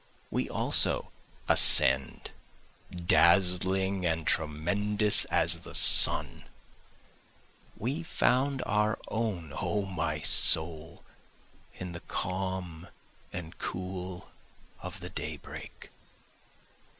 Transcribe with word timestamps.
We 0.31 0.49
also 0.49 1.11
ascend 1.47 2.31
dazzling 2.89 4.03
and 4.03 4.25
tremendous 4.25 5.25
as 5.25 5.59
the 5.59 5.75
sun, 5.75 6.45
We 7.77 8.01
found 8.01 8.63
our 8.65 8.97
own 9.09 9.53
O 9.61 9.85
my 9.85 10.21
soul 10.21 11.03
in 11.75 11.91
the 11.91 11.99
calm 11.99 12.87
and 13.31 13.59
cool 13.59 14.31
of 14.81 15.01
the 15.01 15.09
daybreak. 15.11 15.91